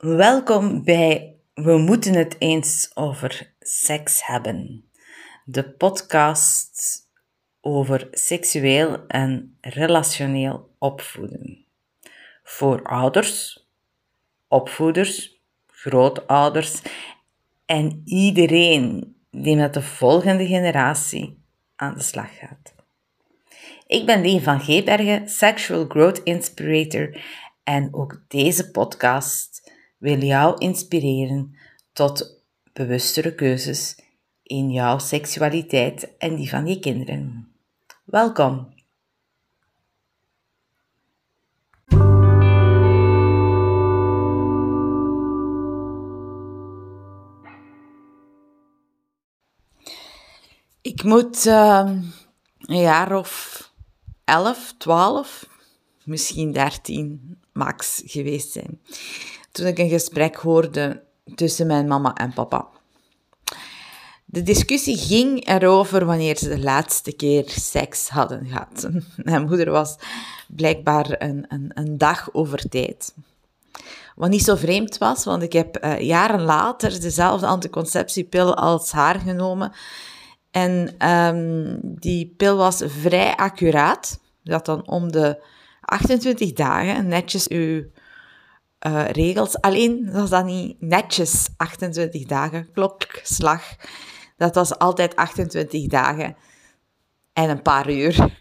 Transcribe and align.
Welkom 0.00 0.84
bij 0.84 1.34
We 1.54 1.78
moeten 1.78 2.14
het 2.14 2.36
eens 2.38 2.90
over 2.94 3.52
seks 3.60 4.26
hebben. 4.26 4.84
De 5.44 5.70
podcast 5.70 6.98
over 7.60 8.08
seksueel 8.10 9.06
en 9.06 9.56
relationeel 9.60 10.70
opvoeden. 10.78 11.64
Voor 12.42 12.82
ouders, 12.82 13.66
opvoeders, 14.48 15.40
grootouders 15.66 16.82
en 17.66 18.02
iedereen 18.04 19.16
die 19.30 19.56
met 19.56 19.74
de 19.74 19.82
volgende 19.82 20.46
generatie 20.46 21.42
aan 21.76 21.94
de 21.94 22.02
slag 22.02 22.38
gaat. 22.38 22.74
Ik 23.86 24.06
ben 24.06 24.20
Leen 24.20 24.42
van 24.42 24.60
Geebergen, 24.60 25.28
Sexual 25.28 25.84
Growth 25.88 26.22
Inspirator 26.22 27.24
en 27.64 27.94
ook 27.94 28.22
deze 28.28 28.70
podcast 28.70 29.69
wil 30.00 30.22
jou 30.24 30.58
inspireren 30.58 31.56
tot 31.92 32.42
bewustere 32.72 33.34
keuzes 33.34 33.96
in 34.42 34.70
jouw 34.70 34.98
seksualiteit 34.98 36.16
en 36.18 36.36
die 36.36 36.48
van 36.48 36.66
je 36.66 36.78
kinderen. 36.78 37.52
Welkom! 38.04 38.68
Ik 50.82 51.02
moet 51.02 51.46
uh, 51.46 51.90
een 52.58 52.80
jaar 52.80 53.16
of 53.16 53.60
11, 54.24 54.74
12, 54.78 55.48
misschien 56.04 56.52
13 56.52 57.38
max 57.52 58.02
geweest 58.04 58.52
zijn. 58.52 58.80
Toen 59.52 59.66
ik 59.66 59.78
een 59.78 59.88
gesprek 59.88 60.36
hoorde 60.36 61.02
tussen 61.34 61.66
mijn 61.66 61.86
mama 61.86 62.14
en 62.14 62.32
papa. 62.32 62.68
De 64.24 64.42
discussie 64.42 64.96
ging 64.96 65.48
erover 65.48 66.04
wanneer 66.04 66.36
ze 66.36 66.48
de 66.48 66.60
laatste 66.60 67.12
keer 67.12 67.44
seks 67.48 68.08
hadden 68.08 68.46
gehad. 68.46 68.88
Mijn 69.16 69.46
moeder 69.46 69.70
was 69.70 69.96
blijkbaar 70.48 71.14
een, 71.18 71.44
een, 71.48 71.70
een 71.74 71.98
dag 71.98 72.28
over 72.32 72.68
tijd. 72.68 73.14
Wat 74.14 74.30
niet 74.30 74.44
zo 74.44 74.56
vreemd 74.56 74.98
was, 74.98 75.24
want 75.24 75.42
ik 75.42 75.52
heb 75.52 75.84
uh, 75.84 76.00
jaren 76.00 76.40
later 76.40 77.00
dezelfde 77.00 77.46
anticonceptiepil 77.46 78.56
als 78.56 78.92
haar 78.92 79.18
genomen. 79.18 79.72
En 80.50 80.94
um, 81.08 81.78
die 81.82 82.34
pil 82.36 82.56
was 82.56 82.82
vrij 82.86 83.36
accuraat. 83.36 84.20
Dat 84.42 84.66
dan 84.66 84.88
om 84.88 85.12
de 85.12 85.42
28 85.80 86.52
dagen 86.52 87.08
netjes 87.08 87.48
uw 87.48 87.84
uh, 88.86 89.08
regels. 89.08 89.60
Alleen 89.60 90.12
was 90.12 90.30
dat 90.30 90.44
niet 90.44 90.80
netjes 90.80 91.48
28 91.56 92.26
dagen, 92.26 92.72
klokslag. 92.72 93.76
Dat 94.36 94.54
was 94.54 94.78
altijd 94.78 95.16
28 95.16 95.86
dagen 95.86 96.36
en 97.32 97.50
een 97.50 97.62
paar 97.62 97.90
uur. 97.90 98.38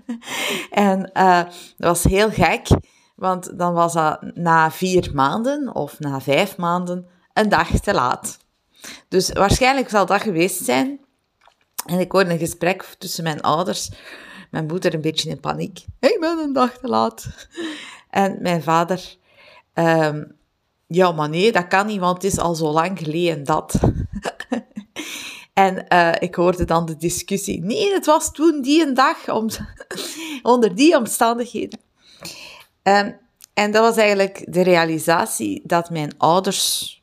en 0.70 1.10
uh, 1.14 1.42
dat 1.76 1.88
was 1.88 2.04
heel 2.04 2.30
gek, 2.30 2.68
want 3.16 3.58
dan 3.58 3.72
was 3.72 3.92
dat 3.92 4.22
na 4.34 4.70
vier 4.70 5.10
maanden 5.14 5.74
of 5.74 5.98
na 5.98 6.20
vijf 6.20 6.56
maanden 6.56 7.06
een 7.32 7.48
dag 7.48 7.80
te 7.80 7.94
laat. 7.94 8.38
Dus 9.08 9.32
waarschijnlijk 9.32 9.88
zal 9.88 10.06
dat 10.06 10.22
geweest 10.22 10.64
zijn. 10.64 11.00
En 11.86 11.98
ik 11.98 12.12
hoorde 12.12 12.30
een 12.30 12.38
gesprek 12.38 12.82
tussen 12.98 13.24
mijn 13.24 13.40
ouders, 13.40 13.90
mijn 14.50 14.66
moeder 14.66 14.94
een 14.94 15.00
beetje 15.00 15.30
in 15.30 15.40
paniek. 15.40 15.84
Ik 16.00 16.16
ben 16.20 16.38
een 16.38 16.52
dag 16.52 16.78
te 16.78 16.88
laat. 16.88 17.26
En 18.10 18.38
mijn 18.40 18.62
vader, 18.62 19.16
um, 19.78 20.36
ja, 20.86 21.12
maar 21.12 21.28
nee, 21.28 21.52
dat 21.52 21.66
kan 21.66 21.86
niet, 21.86 22.00
want 22.00 22.22
het 22.22 22.32
is 22.32 22.38
al 22.38 22.54
zo 22.54 22.70
lang 22.70 22.98
geleden 22.98 23.44
dat. 23.44 23.80
en 25.52 25.86
uh, 25.88 26.12
ik 26.18 26.34
hoorde 26.34 26.64
dan 26.64 26.86
de 26.86 26.96
discussie. 26.96 27.62
Nee, 27.62 27.92
het 27.92 28.06
was 28.06 28.32
toen 28.32 28.62
die 28.62 28.86
een 28.86 28.94
dag, 28.94 29.28
om, 29.28 29.48
onder 30.42 30.74
die 30.74 30.96
omstandigheden. 30.96 31.80
Um, 32.82 33.18
en 33.54 33.70
dat 33.70 33.82
was 33.82 33.96
eigenlijk 33.96 34.46
de 34.48 34.62
realisatie 34.62 35.62
dat 35.64 35.90
mijn 35.90 36.18
ouders 36.18 37.02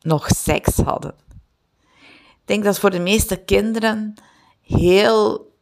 nog 0.00 0.28
seks 0.28 0.76
hadden. 0.76 1.14
Ik 2.10 2.48
denk 2.48 2.64
dat 2.64 2.78
voor 2.78 2.90
de 2.90 2.98
meeste 2.98 3.36
kinderen 3.36 4.14
heel 4.60 5.52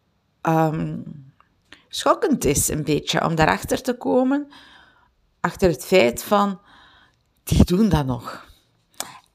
um, 0.42 1.04
schokkend 1.88 2.44
is, 2.44 2.68
een 2.68 2.84
beetje, 2.84 3.24
om 3.24 3.34
daarachter 3.34 3.82
te 3.82 3.96
komen. 3.96 4.48
Achter 5.40 5.70
het 5.70 5.84
feit 5.84 6.22
van, 6.22 6.60
die 7.42 7.64
doen 7.64 7.88
dat 7.88 8.06
nog. 8.06 8.48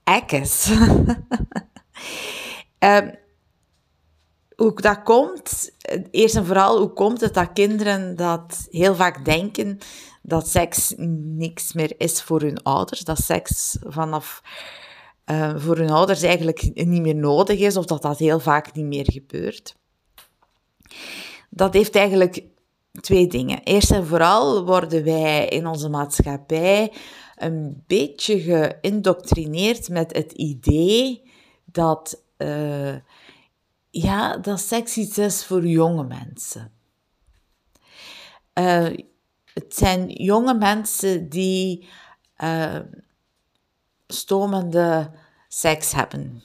Ekkes. 0.04 0.70
um, 2.80 3.16
hoe 4.56 4.82
dat 4.82 5.04
komt, 5.04 5.72
eerst 6.12 6.36
en 6.36 6.46
vooral, 6.46 6.78
hoe 6.80 6.94
komt 6.94 7.22
het 7.22 7.34
dat 7.34 7.54
kinderen 7.54 8.16
dat 8.16 8.68
heel 8.70 8.96
vaak 8.96 9.26
denken 9.26 9.80
dat 10.22 10.50
seks 10.50 10.94
niks 10.98 11.74
meer 11.74 11.94
is 11.98 12.22
voor 12.22 12.42
hun 12.42 12.64
ouders, 12.64 13.02
dat 13.02 13.18
seks 13.18 13.78
vanaf 13.82 14.42
uh, 15.26 15.54
voor 15.58 15.78
hun 15.78 15.90
ouders 15.90 16.22
eigenlijk 16.22 16.62
niet 16.74 17.02
meer 17.02 17.16
nodig 17.16 17.60
is 17.60 17.78
of 17.78 17.86
dat 17.86 18.02
dat 18.02 18.18
heel 18.18 18.40
vaak 18.40 18.74
niet 18.74 18.86
meer 18.86 19.12
gebeurt. 19.12 19.76
Dat 21.50 21.74
heeft 21.74 21.96
eigenlijk 21.96 22.44
twee 23.02 23.28
dingen. 23.28 23.64
Eerst 23.64 23.92
en 23.92 24.08
vooral 24.08 24.66
worden 24.66 25.04
wij 25.04 25.48
in 25.48 25.68
onze 25.68 25.90
maatschappij 25.90 26.94
een 27.36 27.84
beetje 27.88 28.40
geïndoctrineerd 28.40 29.90
met 29.90 30.16
het 30.16 30.32
idee 30.32 31.32
dat, 31.66 32.24
uh, 32.38 32.96
ja, 33.90 34.38
dat 34.38 34.60
seks 34.60 34.98
iets 34.98 35.18
is 35.18 35.46
voor 35.46 35.68
jonge 35.68 36.04
mensen. 36.04 36.72
Uh, 38.60 38.98
het 39.54 39.76
zijn 39.76 40.10
jonge 40.10 40.54
mensen 40.54 41.30
die 41.30 41.88
uh, 42.44 42.80
stomende 44.08 45.12
seks 45.48 45.92
hebben. 45.92 46.44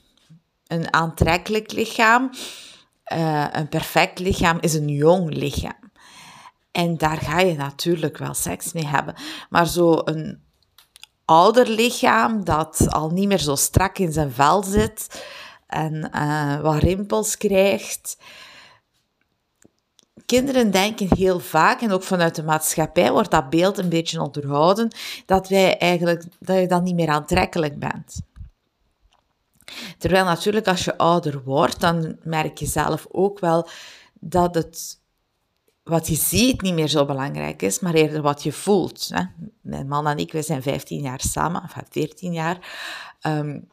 Een 0.66 0.92
aantrekkelijk 0.92 1.72
lichaam, 1.72 2.30
een 3.52 3.68
perfect 3.68 4.18
lichaam 4.18 4.58
is 4.60 4.74
een 4.74 4.88
jong 4.88 5.34
lichaam. 5.34 5.79
En 6.72 6.96
daar 6.96 7.16
ga 7.16 7.40
je 7.40 7.54
natuurlijk 7.54 8.18
wel 8.18 8.34
seks 8.34 8.72
mee 8.72 8.86
hebben. 8.86 9.14
Maar 9.48 9.66
zo 9.66 10.00
een 10.04 10.42
ouder 11.24 11.68
lichaam 11.68 12.44
dat 12.44 12.86
al 12.88 13.10
niet 13.10 13.28
meer 13.28 13.38
zo 13.38 13.54
strak 13.54 13.98
in 13.98 14.12
zijn 14.12 14.32
vel 14.32 14.62
zit 14.62 15.24
en 15.66 16.10
uh, 16.14 16.60
wat 16.60 16.82
rimpels 16.82 17.36
krijgt. 17.36 18.16
Kinderen 20.26 20.70
denken 20.70 21.08
heel 21.16 21.40
vaak, 21.40 21.80
en 21.80 21.92
ook 21.92 22.02
vanuit 22.02 22.34
de 22.34 22.42
maatschappij 22.42 23.12
wordt 23.12 23.30
dat 23.30 23.50
beeld 23.50 23.78
een 23.78 23.88
beetje 23.88 24.22
onderhouden, 24.22 24.90
dat, 25.26 25.48
wij 25.48 25.78
eigenlijk, 25.78 26.24
dat 26.38 26.58
je 26.58 26.66
dan 26.66 26.82
niet 26.82 26.94
meer 26.94 27.08
aantrekkelijk 27.08 27.78
bent. 27.78 28.20
Terwijl 29.98 30.24
natuurlijk 30.24 30.68
als 30.68 30.84
je 30.84 30.98
ouder 30.98 31.42
wordt, 31.44 31.80
dan 31.80 32.16
merk 32.22 32.58
je 32.58 32.66
zelf 32.66 33.06
ook 33.10 33.38
wel 33.38 33.68
dat 34.20 34.54
het 34.54 34.99
wat 35.90 36.08
je 36.08 36.14
ziet 36.14 36.62
niet 36.62 36.74
meer 36.74 36.88
zo 36.88 37.04
belangrijk 37.04 37.62
is, 37.62 37.80
maar 37.80 37.94
eerder 37.94 38.22
wat 38.22 38.42
je 38.42 38.52
voelt. 38.52 39.08
Hè. 39.12 39.22
Mijn 39.60 39.88
man 39.88 40.06
en 40.06 40.18
ik, 40.18 40.32
we 40.32 40.42
zijn 40.42 40.62
15 40.62 41.00
jaar 41.00 41.20
samen, 41.20 41.62
of 41.62 41.74
14 41.90 42.32
jaar. 42.32 42.58
Um, 43.22 43.68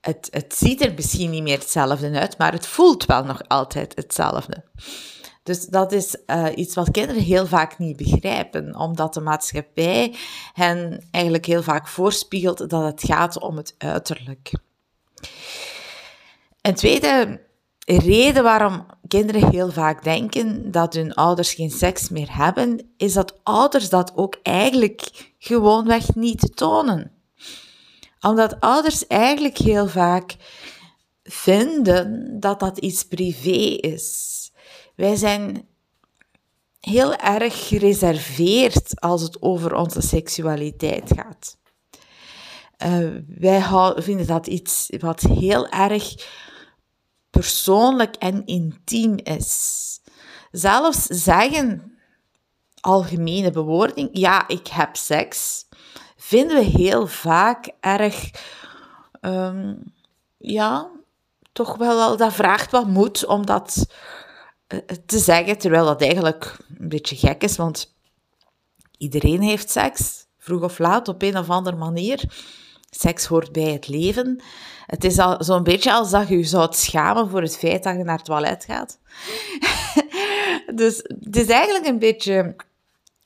het, 0.00 0.28
het 0.30 0.54
ziet 0.54 0.84
er 0.84 0.94
misschien 0.94 1.30
niet 1.30 1.42
meer 1.42 1.58
hetzelfde 1.58 2.18
uit, 2.18 2.38
maar 2.38 2.52
het 2.52 2.66
voelt 2.66 3.04
wel 3.04 3.24
nog 3.24 3.48
altijd 3.48 3.96
hetzelfde. 3.96 4.64
Dus 5.42 5.66
dat 5.66 5.92
is 5.92 6.16
uh, 6.26 6.46
iets 6.54 6.74
wat 6.74 6.90
kinderen 6.90 7.22
heel 7.22 7.46
vaak 7.46 7.78
niet 7.78 7.96
begrijpen, 7.96 8.76
omdat 8.76 9.14
de 9.14 9.20
maatschappij 9.20 10.14
hen 10.52 11.08
eigenlijk 11.10 11.46
heel 11.46 11.62
vaak 11.62 11.88
voorspiegelt 11.88 12.70
dat 12.70 12.84
het 12.84 13.04
gaat 13.04 13.38
om 13.38 13.56
het 13.56 13.74
uiterlijk. 13.78 14.52
Een 16.60 16.74
tweede 16.74 17.40
reden 17.84 18.42
waarom 18.42 18.86
kinderen 19.08 19.50
heel 19.50 19.70
vaak 19.70 20.04
denken 20.04 20.70
dat 20.70 20.94
hun 20.94 21.14
ouders 21.14 21.54
geen 21.54 21.70
seks 21.70 22.08
meer 22.08 22.36
hebben, 22.36 22.92
is 22.96 23.12
dat 23.12 23.40
ouders 23.42 23.88
dat 23.88 24.12
ook 24.14 24.38
eigenlijk 24.42 25.32
gewoonweg 25.38 26.14
niet 26.14 26.56
tonen. 26.56 27.12
Omdat 28.20 28.60
ouders 28.60 29.06
eigenlijk 29.06 29.58
heel 29.58 29.88
vaak 29.88 30.36
vinden 31.22 32.36
dat 32.40 32.60
dat 32.60 32.78
iets 32.78 33.02
privé 33.02 33.76
is. 33.88 34.32
Wij 34.96 35.16
zijn 35.16 35.66
heel 36.80 37.16
erg 37.16 37.68
gereserveerd 37.68 39.00
als 39.00 39.22
het 39.22 39.42
over 39.42 39.74
onze 39.74 40.00
seksualiteit 40.00 41.12
gaat. 41.16 41.56
Uh, 42.86 43.08
wij 43.38 43.62
vinden 43.96 44.26
dat 44.26 44.46
iets 44.46 44.90
wat 44.98 45.20
heel 45.20 45.68
erg 45.68 46.14
persoonlijk 47.34 48.16
en 48.16 48.46
intiem 48.46 49.16
is. 49.22 50.00
Zelfs 50.50 51.04
zeggen 51.06 51.98
algemene 52.80 53.50
bewoording, 53.50 54.08
ja, 54.12 54.48
ik 54.48 54.66
heb 54.66 54.96
seks, 54.96 55.66
vinden 56.16 56.56
we 56.56 56.62
heel 56.62 57.06
vaak 57.06 57.70
erg, 57.80 58.30
ehm, 59.20 59.74
ja, 60.38 60.90
toch 61.52 61.76
wel, 61.76 62.16
dat 62.16 62.32
vraagt 62.32 62.70
wat 62.70 62.86
moed 62.86 63.26
om 63.26 63.46
dat 63.46 63.86
eh, 64.66 64.78
te 65.06 65.18
zeggen, 65.18 65.58
terwijl 65.58 65.84
dat 65.84 66.02
eigenlijk 66.02 66.56
een 66.78 66.88
beetje 66.88 67.16
gek 67.16 67.42
is, 67.42 67.56
want 67.56 67.94
iedereen 68.98 69.42
heeft 69.42 69.70
seks, 69.70 70.26
vroeg 70.38 70.62
of 70.62 70.78
laat, 70.78 71.08
op 71.08 71.22
een 71.22 71.38
of 71.38 71.50
andere 71.50 71.76
manier. 71.76 72.24
Seks 72.98 73.26
hoort 73.26 73.52
bij 73.52 73.72
het 73.72 73.88
leven. 73.88 74.42
Het 74.86 75.04
is 75.04 75.18
al 75.18 75.44
zo'n 75.44 75.62
beetje 75.62 75.92
als 75.92 76.10
dat 76.10 76.28
je 76.28 76.36
je 76.36 76.44
zou 76.44 76.66
schamen 76.70 77.30
voor 77.30 77.42
het 77.42 77.56
feit 77.56 77.82
dat 77.82 77.96
je 77.96 78.04
naar 78.04 78.16
het 78.16 78.24
toilet 78.24 78.64
gaat. 78.64 78.98
dus 80.80 80.96
het 80.96 81.36
is 81.36 81.46
eigenlijk 81.46 81.86
een 81.86 81.98
beetje 81.98 82.56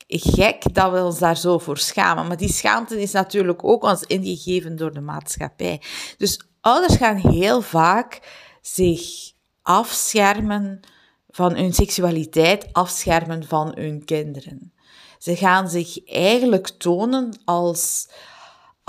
gek 0.07 0.73
dat 0.73 0.91
we 0.91 1.03
ons 1.03 1.19
daar 1.19 1.37
zo 1.37 1.57
voor 1.57 1.77
schamen. 1.77 2.27
Maar 2.27 2.37
die 2.37 2.53
schaamte 2.53 3.01
is 3.01 3.11
natuurlijk 3.11 3.63
ook 3.63 3.83
ons 3.83 4.03
ingegeven 4.03 4.75
door 4.75 4.93
de 4.93 5.01
maatschappij. 5.01 5.81
Dus 6.17 6.41
ouders 6.61 6.95
gaan 6.95 7.15
heel 7.15 7.61
vaak 7.61 8.19
zich 8.61 9.31
afschermen 9.61 10.79
van 11.29 11.55
hun 11.55 11.73
seksualiteit, 11.73 12.67
afschermen 12.71 13.47
van 13.47 13.71
hun 13.75 14.05
kinderen. 14.05 14.73
Ze 15.17 15.35
gaan 15.35 15.69
zich 15.69 16.05
eigenlijk 16.05 16.67
tonen 16.67 17.39
als 17.45 18.09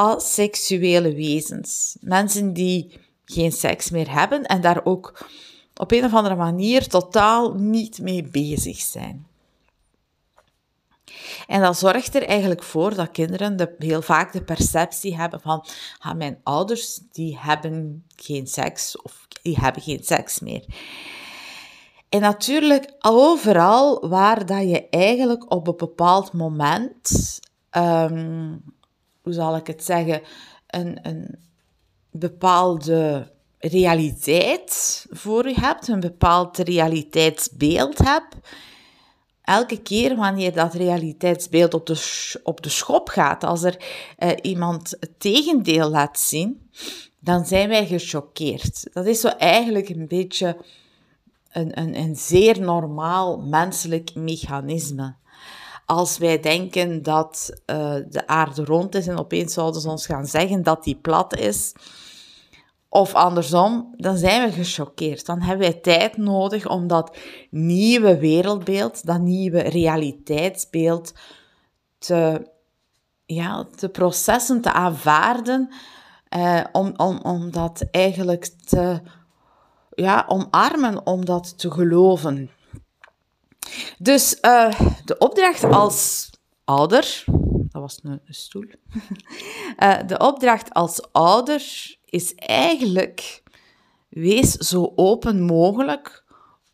asexuele 0.00 1.14
wezens. 1.14 1.97
Mensen 2.00 2.52
die 2.52 3.00
geen 3.25 3.52
seks 3.52 3.91
meer 3.91 4.12
hebben 4.12 4.44
en 4.44 4.61
daar 4.61 4.85
ook 4.85 5.29
op 5.75 5.93
een 5.93 6.05
of 6.05 6.14
andere 6.14 6.35
manier 6.35 6.87
totaal 6.87 7.55
niet 7.55 7.99
mee 7.99 8.23
bezig 8.23 8.79
zijn. 8.79 9.26
En 11.47 11.61
dat 11.61 11.79
zorgt 11.79 12.14
er 12.14 12.26
eigenlijk 12.26 12.62
voor 12.62 12.94
dat 12.94 13.11
kinderen 13.11 13.56
de, 13.56 13.75
heel 13.79 14.02
vaak 14.02 14.32
de 14.32 14.43
perceptie 14.43 15.17
hebben 15.17 15.41
van 15.41 15.67
ah, 15.99 16.17
mijn 16.17 16.41
ouders 16.43 17.00
die 17.12 17.38
hebben 17.38 18.05
geen 18.17 18.46
seks 18.46 19.03
of 19.03 19.26
die 19.43 19.58
hebben 19.61 19.82
geen 19.82 20.05
seks 20.05 20.41
meer. 20.41 20.64
En 22.08 22.20
natuurlijk 22.20 22.94
overal 22.99 24.08
waar 24.08 24.46
dat 24.46 24.62
je 24.62 24.88
eigenlijk 24.88 25.53
op 25.53 25.69
een 25.69 25.76
bepaald 25.76 26.32
moment, 26.32 27.38
ehm, 27.70 28.55
hoe 29.22 29.32
zal 29.32 29.56
ik 29.56 29.67
het 29.67 29.84
zeggen, 29.84 30.22
een, 30.67 30.99
een 31.02 31.38
bepaalde 32.11 33.32
realiteit 33.58 35.06
voor 35.11 35.49
je 35.49 35.61
hebt, 35.61 35.88
een 35.88 36.00
bepaald 36.00 36.58
realiteitsbeeld 36.58 37.99
hebt, 37.99 38.37
elke 39.43 39.82
keer 39.82 40.17
wanneer 40.17 40.52
dat 40.52 40.75
realiteitsbeeld 40.75 41.75
op 41.75 41.87
de, 41.87 42.40
op 42.43 42.62
de 42.62 42.69
schop 42.69 43.08
gaat, 43.08 43.44
als 43.44 43.62
er 43.62 43.76
uh, 44.19 44.31
iemand 44.43 44.96
het 45.00 45.20
tegendeel 45.20 45.90
laat 45.90 46.19
zien, 46.19 46.70
dan 47.19 47.46
zijn 47.46 47.69
wij 47.69 47.87
gechoqueerd. 47.87 48.87
Dat 48.93 49.06
is 49.06 49.20
zo 49.20 49.28
eigenlijk 49.28 49.88
een 49.88 50.08
beetje 50.08 50.56
een, 51.52 51.78
een, 51.78 51.96
een 51.96 52.17
zeer 52.17 52.61
normaal 52.61 53.38
menselijk 53.40 54.14
mechanisme. 54.14 55.14
Als 55.90 56.19
wij 56.19 56.40
denken 56.40 57.02
dat 57.02 57.60
uh, 57.66 57.94
de 58.08 58.26
aarde 58.26 58.64
rond 58.64 58.94
is 58.94 59.06
en 59.06 59.19
opeens 59.19 59.52
zouden 59.52 59.81
ze 59.81 59.88
ons 59.88 60.06
gaan 60.06 60.26
zeggen 60.26 60.62
dat 60.62 60.84
die 60.84 60.96
plat 60.96 61.37
is, 61.37 61.72
of 62.88 63.14
andersom, 63.14 63.94
dan 63.96 64.16
zijn 64.16 64.48
we 64.48 64.54
gechoqueerd. 64.54 65.26
Dan 65.26 65.40
hebben 65.40 65.70
wij 65.70 65.81
tijd 65.81 66.16
nodig 66.16 66.69
om 66.69 66.87
dat 66.87 67.16
nieuwe 67.50 68.19
wereldbeeld, 68.19 69.06
dat 69.06 69.20
nieuwe 69.20 69.60
realiteitsbeeld 69.60 71.12
te, 71.98 72.50
ja, 73.26 73.66
te 73.76 73.88
processen, 73.88 74.60
te 74.60 74.72
aanvaarden, 74.72 75.69
eh, 76.28 76.64
om, 76.72 76.93
om, 76.96 77.20
om 77.22 77.50
dat 77.50 77.84
eigenlijk 77.90 78.44
te 78.44 79.00
ja, 79.90 80.25
omarmen, 80.28 81.06
om 81.06 81.25
dat 81.25 81.58
te 81.58 81.70
geloven. 81.70 82.50
Dus 84.02 84.38
uh, 84.43 84.81
de 85.05 85.19
opdracht 85.19 85.64
als 85.64 86.31
ouder, 86.64 87.25
dat 87.70 87.82
was 87.82 88.00
een, 88.02 88.20
stoel, 88.29 88.64
uh, 89.79 89.99
de 90.06 90.19
opdracht 90.19 90.73
als 90.73 91.12
ouder 91.12 91.97
is 92.05 92.35
eigenlijk, 92.35 93.43
wees 94.08 94.52
zo 94.52 94.93
open 94.97 95.43
mogelijk 95.43 96.25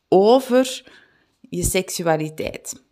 over 0.08 0.92
je 1.40 1.62
seksualiteit. 1.62 2.84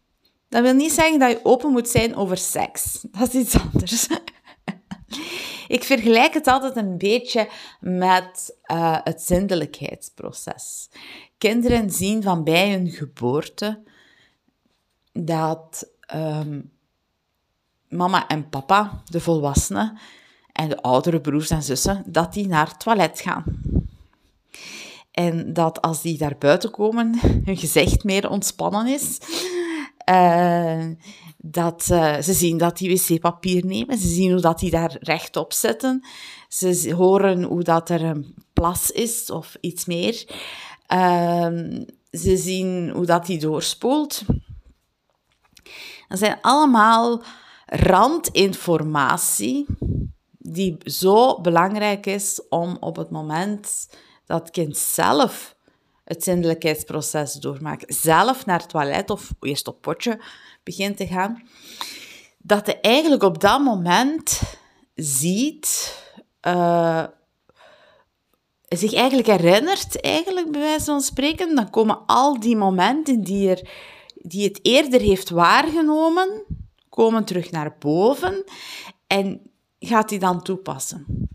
Dat 0.48 0.62
wil 0.62 0.74
niet 0.74 0.92
zeggen 0.92 1.18
dat 1.18 1.30
je 1.30 1.44
open 1.44 1.70
moet 1.70 1.88
zijn 1.88 2.16
over 2.16 2.36
seks. 2.36 3.06
Dat 3.10 3.34
is 3.34 3.40
iets 3.40 3.58
anders. 3.58 4.06
Ik 5.68 5.84
vergelijk 5.84 6.34
het 6.34 6.46
altijd 6.46 6.76
een 6.76 6.98
beetje 6.98 7.48
met 7.80 8.56
uh, 8.66 8.98
het 9.04 9.22
zindelijkheidsproces. 9.22 10.88
Kinderen 11.38 11.90
zien 11.90 12.22
van 12.22 12.44
bij 12.44 12.70
hun 12.70 12.90
geboorte 12.90 13.92
dat 15.18 15.88
um, 16.14 16.70
mama 17.88 18.26
en 18.28 18.48
papa, 18.48 19.02
de 19.04 19.20
volwassenen, 19.20 19.98
en 20.52 20.68
de 20.68 20.82
oudere 20.82 21.20
broers 21.20 21.50
en 21.50 21.62
zussen, 21.62 22.02
dat 22.06 22.32
die 22.32 22.46
naar 22.46 22.68
het 22.68 22.80
toilet 22.80 23.20
gaan. 23.20 23.44
En 25.10 25.52
dat 25.52 25.80
als 25.80 26.02
die 26.02 26.18
daar 26.18 26.36
buiten 26.38 26.70
komen, 26.70 27.18
hun 27.44 27.56
gezicht 27.56 28.04
meer 28.04 28.30
ontspannen 28.30 28.86
is. 28.86 29.18
Uh, 30.10 30.86
dat 31.38 31.88
uh, 31.92 32.18
ze 32.18 32.32
zien 32.32 32.58
dat 32.58 32.78
die 32.78 32.90
wc-papier 32.90 33.64
nemen, 33.66 33.98
ze 33.98 34.08
zien 34.08 34.32
hoe 34.32 34.40
dat 34.40 34.58
die 34.58 34.70
daar 34.70 34.96
rechtop 35.00 35.52
zetten, 35.52 36.04
ze 36.48 36.92
horen 36.96 37.42
hoe 37.42 37.62
dat 37.62 37.90
er 37.90 38.02
een 38.02 38.34
plas 38.52 38.90
is 38.90 39.30
of 39.30 39.56
iets 39.60 39.84
meer. 39.84 40.24
Uh, 40.88 41.46
ze 42.10 42.36
zien 42.36 42.90
hoe 42.90 43.06
dat 43.06 43.26
die 43.26 43.38
doorspoelt. 43.38 44.24
Dat 46.08 46.18
zijn 46.18 46.38
allemaal 46.40 47.22
randinformatie 47.66 49.66
die 50.38 50.76
zo 50.84 51.40
belangrijk 51.40 52.06
is 52.06 52.42
om 52.48 52.76
op 52.80 52.96
het 52.96 53.10
moment 53.10 53.88
dat 54.26 54.40
het 54.40 54.50
kind 54.50 54.76
zelf 54.76 55.54
het 56.04 56.24
zindelijkheidsproces 56.24 57.32
doormaakt, 57.32 57.94
zelf 57.94 58.46
naar 58.46 58.60
het 58.60 58.68
toilet 58.68 59.10
of 59.10 59.30
eerst 59.40 59.68
op 59.68 59.80
potje 59.80 60.20
begint 60.62 60.96
te 60.96 61.06
gaan, 61.06 61.42
dat 62.38 62.66
hij 62.66 62.80
eigenlijk 62.80 63.22
op 63.22 63.40
dat 63.40 63.60
moment 63.60 64.42
ziet, 64.94 65.98
uh, 66.46 67.04
zich 68.68 68.94
eigenlijk 68.94 69.28
herinnert, 69.28 70.00
eigenlijk 70.00 70.50
bij 70.50 70.60
wijze 70.60 70.84
van 70.84 71.00
spreken, 71.00 71.54
dan 71.54 71.70
komen 71.70 72.06
al 72.06 72.40
die 72.40 72.56
momenten 72.56 73.22
die, 73.22 73.50
er, 73.50 73.70
die 74.26 74.44
het 74.48 74.58
eerder 74.62 75.00
heeft 75.00 75.30
waargenomen, 75.30 76.44
komen 76.88 77.24
terug 77.24 77.50
naar 77.50 77.76
boven 77.78 78.44
en 79.06 79.50
gaat 79.78 80.10
hij 80.10 80.18
dan 80.18 80.42
toepassen. 80.42 81.28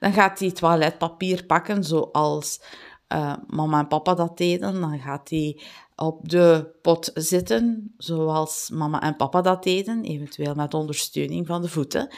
Dan 0.00 0.12
gaat 0.12 0.38
hij 0.38 0.50
toiletpapier 0.50 1.46
pakken 1.46 1.84
zoals 1.84 2.60
uh, 3.08 3.34
mama 3.46 3.78
en 3.78 3.88
papa 3.88 4.14
dat 4.14 4.38
deden. 4.38 4.80
Dan 4.80 4.98
gaat 4.98 5.30
hij 5.30 5.60
op 5.96 6.28
de 6.28 6.74
pot 6.82 7.10
zitten 7.14 7.94
zoals 7.96 8.70
mama 8.70 9.00
en 9.00 9.16
papa 9.16 9.40
dat 9.40 9.62
deden, 9.62 10.04
eventueel 10.04 10.54
met 10.54 10.74
ondersteuning 10.74 11.46
van 11.46 11.62
de 11.62 11.68
voeten. 11.68 12.14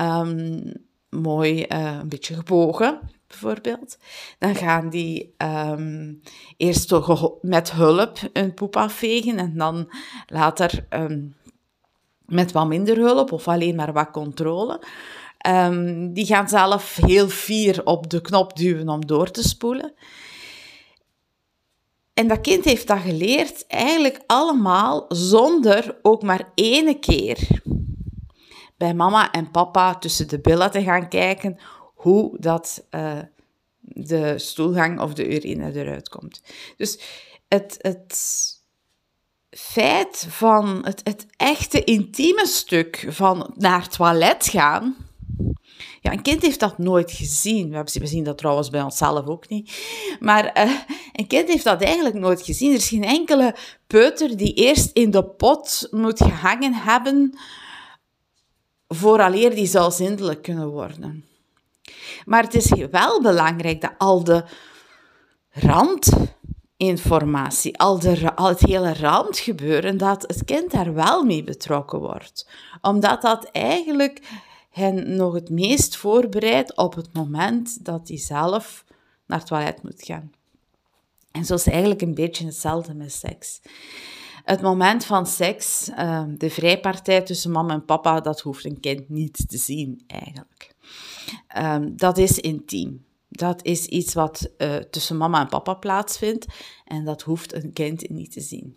Um, 0.00 0.72
mooi 1.08 1.66
uh, 1.68 1.98
een 2.00 2.08
beetje 2.08 2.34
gebogen, 2.34 3.00
bijvoorbeeld. 3.30 3.98
Dan 4.38 4.54
gaan 4.54 4.90
die 4.90 5.34
um, 5.38 6.20
eerst 6.56 6.92
met 7.40 7.72
hulp 7.72 8.18
een 8.32 8.54
poep 8.54 8.76
afvegen 8.76 9.38
en 9.38 9.56
dan 9.56 9.92
later 10.26 10.86
um, 10.90 11.34
met 12.26 12.52
wat 12.52 12.66
minder 12.66 12.96
hulp 12.96 13.32
of 13.32 13.48
alleen 13.48 13.74
maar 13.74 13.92
wat 13.92 14.10
controle. 14.10 14.82
Um, 15.48 16.12
die 16.12 16.26
gaan 16.26 16.48
zelf 16.48 16.96
heel 16.96 17.28
fier 17.28 17.86
op 17.86 18.10
de 18.10 18.20
knop 18.20 18.56
duwen 18.56 18.88
om 18.88 19.06
door 19.06 19.30
te 19.30 19.48
spoelen. 19.48 19.94
En 22.14 22.28
dat 22.28 22.40
kind 22.40 22.64
heeft 22.64 22.86
dat 22.86 22.98
geleerd 22.98 23.66
eigenlijk 23.66 24.20
allemaal 24.26 25.04
zonder 25.08 25.98
ook 26.02 26.22
maar 26.22 26.50
ene 26.54 26.98
keer 26.98 27.48
bij 28.76 28.94
mama 28.94 29.30
en 29.30 29.50
papa 29.50 29.94
tussen 29.94 30.28
de 30.28 30.40
billen 30.40 30.70
te 30.70 30.82
gaan 30.82 31.08
kijken 31.08 31.58
hoe 32.00 32.36
dat 32.38 32.84
uh, 32.90 33.18
de 33.80 34.38
stoelgang 34.38 35.00
of 35.00 35.14
de 35.14 35.34
urine 35.34 35.72
eruit 35.74 36.08
komt. 36.08 36.42
Dus 36.76 37.00
het, 37.48 37.76
het 37.78 38.18
feit 39.50 40.26
van 40.28 40.84
het, 40.84 41.00
het 41.04 41.26
echte 41.36 41.84
intieme 41.84 42.46
stuk 42.46 43.06
van 43.08 43.52
naar 43.56 43.82
het 43.82 43.92
toilet 43.92 44.46
gaan. 44.46 44.96
Ja, 46.00 46.12
een 46.12 46.22
kind 46.22 46.42
heeft 46.42 46.60
dat 46.60 46.78
nooit 46.78 47.10
gezien. 47.12 47.84
We 47.84 48.06
zien 48.06 48.24
dat 48.24 48.38
trouwens 48.38 48.70
bij 48.70 48.82
onszelf 48.82 49.26
ook 49.26 49.48
niet. 49.48 49.72
Maar 50.20 50.66
uh, 50.66 50.78
een 51.12 51.26
kind 51.26 51.48
heeft 51.48 51.64
dat 51.64 51.82
eigenlijk 51.82 52.14
nooit 52.14 52.42
gezien. 52.42 52.70
Er 52.70 52.76
is 52.76 52.88
geen 52.88 53.04
enkele 53.04 53.56
peuter 53.86 54.36
die 54.36 54.54
eerst 54.54 54.90
in 54.92 55.10
de 55.10 55.24
pot 55.24 55.88
moet 55.90 56.18
gehangen 56.18 56.74
hebben 56.74 57.38
vooraleer 58.88 59.54
die 59.54 59.66
zou 59.66 59.92
zindelijk 59.92 60.42
kunnen 60.42 60.68
worden. 60.68 61.29
Maar 62.24 62.42
het 62.42 62.54
is 62.54 62.72
wel 62.90 63.22
belangrijk 63.22 63.80
dat 63.80 63.92
al 63.98 64.24
de 64.24 64.44
randinformatie, 65.50 67.78
al, 67.78 67.98
de, 67.98 68.34
al 68.34 68.48
het 68.48 68.60
hele 68.60 68.94
randgebeuren, 68.94 69.96
dat 69.96 70.22
het 70.22 70.44
kind 70.44 70.70
daar 70.70 70.94
wel 70.94 71.24
mee 71.24 71.44
betrokken 71.44 71.98
wordt. 71.98 72.48
Omdat 72.80 73.22
dat 73.22 73.44
eigenlijk 73.44 74.20
hen 74.70 75.16
nog 75.16 75.34
het 75.34 75.50
meest 75.50 75.96
voorbereidt 75.96 76.76
op 76.76 76.94
het 76.94 77.12
moment 77.12 77.84
dat 77.84 78.08
hij 78.08 78.18
zelf 78.18 78.84
naar 79.26 79.38
het 79.38 79.46
toilet 79.46 79.82
moet 79.82 80.02
gaan. 80.02 80.32
En 81.30 81.44
zo 81.44 81.54
is 81.54 81.66
eigenlijk 81.66 82.02
een 82.02 82.14
beetje 82.14 82.44
hetzelfde 82.44 82.94
met 82.94 83.12
seks. 83.12 83.60
Het 84.44 84.60
moment 84.60 85.04
van 85.04 85.26
seks, 85.26 85.88
ehm, 85.88 86.36
de 86.36 86.50
vrijpartij 86.50 87.22
tussen 87.22 87.50
mama 87.50 87.72
en 87.72 87.84
papa, 87.84 88.20
dat 88.20 88.40
hoeft 88.40 88.64
een 88.64 88.80
kind 88.80 89.08
niet 89.08 89.48
te 89.48 89.58
zien 89.58 90.04
eigenlijk. 90.06 90.69
Ehm, 91.48 91.90
dat 91.96 92.18
is 92.18 92.38
intiem. 92.38 93.04
Dat 93.28 93.64
is 93.64 93.86
iets 93.86 94.14
wat 94.14 94.50
uh, 94.58 94.76
tussen 94.76 95.16
mama 95.16 95.40
en 95.40 95.48
papa 95.48 95.74
plaatsvindt 95.74 96.46
en 96.84 97.04
dat 97.04 97.22
hoeft 97.22 97.54
een 97.54 97.72
kind 97.72 98.08
niet 98.08 98.32
te 98.32 98.40
zien. 98.40 98.76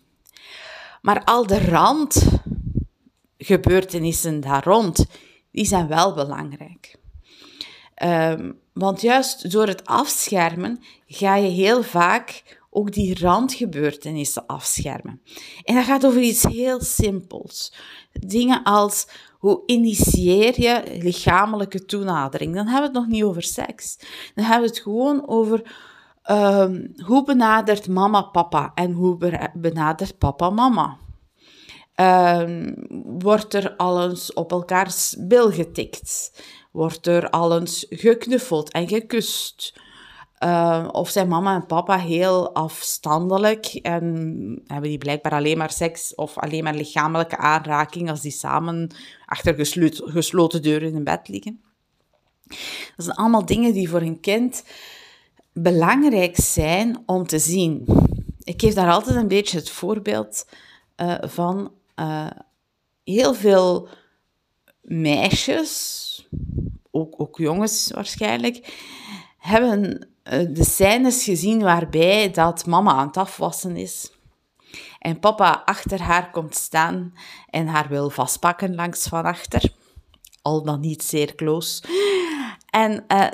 Maar 1.02 1.24
al 1.24 1.46
de 1.46 1.60
randgebeurtenissen 1.60 4.40
daar 4.40 4.64
rond, 4.64 5.06
die 5.50 5.66
zijn 5.66 5.88
wel 5.88 6.14
belangrijk. 6.14 6.96
Um, 8.02 8.58
want 8.72 9.00
juist 9.00 9.50
door 9.50 9.66
het 9.66 9.86
afschermen 9.86 10.80
ga 11.06 11.36
je 11.36 11.48
heel 11.48 11.82
vaak 11.82 12.58
ook 12.70 12.92
die 12.92 13.20
randgebeurtenissen 13.20 14.46
afschermen. 14.46 15.20
En 15.62 15.74
dat 15.74 15.84
gaat 15.84 16.06
over 16.06 16.20
iets 16.20 16.42
heel 16.42 16.80
simpels. 16.80 17.72
Dingen 18.12 18.62
als 18.62 19.06
hoe 19.44 19.62
initieer 19.66 20.60
je 20.60 20.98
lichamelijke 21.02 21.84
toenadering? 21.84 22.54
Dan 22.54 22.66
hebben 22.66 22.92
we 22.92 22.98
het 22.98 23.06
nog 23.06 23.16
niet 23.16 23.24
over 23.24 23.42
seks. 23.42 23.98
Dan 24.34 24.44
hebben 24.44 24.68
we 24.68 24.74
het 24.74 24.82
gewoon 24.82 25.28
over 25.28 25.62
um, 26.30 26.94
hoe 27.04 27.24
benadert 27.24 27.88
mama 27.88 28.22
papa 28.22 28.72
en 28.74 28.92
hoe 28.92 29.16
benadert 29.54 30.18
papa 30.18 30.50
mama. 30.50 30.96
Um, 31.96 32.86
wordt 33.18 33.54
er 33.54 33.76
al 33.76 34.08
eens 34.08 34.32
op 34.32 34.50
elkaars 34.50 35.16
bil 35.18 35.50
getikt? 35.50 36.42
Wordt 36.72 37.06
er 37.06 37.30
al 37.30 37.58
eens 37.58 37.86
geknuffeld 37.88 38.70
en 38.70 38.88
gekust? 38.88 39.80
Uh, 40.44 40.88
of 40.92 41.08
zijn 41.10 41.28
mama 41.28 41.54
en 41.54 41.66
papa 41.66 41.98
heel 41.98 42.54
afstandelijk 42.54 43.66
en 43.66 44.04
hebben 44.66 44.88
die 44.88 44.98
blijkbaar 44.98 45.32
alleen 45.32 45.58
maar 45.58 45.70
seks 45.70 46.14
of 46.14 46.38
alleen 46.38 46.64
maar 46.64 46.74
lichamelijke 46.74 47.36
aanraking 47.36 48.10
als 48.10 48.20
die 48.20 48.30
samen 48.30 48.90
achter 49.26 49.66
gesloten, 50.04 50.62
deuren 50.62 50.94
in 50.94 51.04
bed 51.04 51.28
liggen? 51.28 51.60
Dat 52.96 53.04
zijn 53.04 53.16
allemaal 53.16 53.46
dingen 53.46 53.72
die 53.72 53.88
voor 53.88 54.00
een 54.00 54.20
kind 54.20 54.64
belangrijk 55.52 56.36
zijn 56.36 57.02
om 57.06 57.26
te 57.26 57.38
zien. 57.38 57.86
Ik 58.42 58.60
geef 58.60 58.74
daar 58.74 58.92
altijd 58.92 59.16
een 59.16 59.28
beetje 59.28 59.58
het 59.58 59.70
voorbeeld 59.70 60.46
uh, 60.96 61.14
van 61.20 61.72
uh, 62.00 62.30
heel 63.04 63.34
veel 63.34 63.88
meisjes, 64.80 66.28
ook, 66.90 67.20
ook 67.20 67.38
jongens 67.38 67.90
waarschijnlijk, 67.94 68.72
hebben 69.38 69.98
eh, 70.00 70.08
de 70.24 70.64
scènes 70.64 71.24
gezien 71.24 71.62
waarbij 71.62 72.30
dat 72.30 72.66
mama 72.66 72.92
aan 72.92 73.06
het 73.06 73.16
afwassen 73.16 73.76
is. 73.76 74.12
En 74.98 75.20
papa 75.20 75.62
achter 75.64 76.02
haar 76.02 76.30
komt 76.30 76.54
staan 76.54 77.12
en 77.50 77.66
haar 77.66 77.88
wil 77.88 78.10
vastpakken 78.10 78.74
langs 78.74 79.08
van 79.08 79.24
achter. 79.24 79.72
Al 80.42 80.62
dan 80.62 80.80
niet 80.80 81.02
zeer 81.02 81.34
close. 81.34 81.82
En 82.70 83.04
uh, 83.08 83.26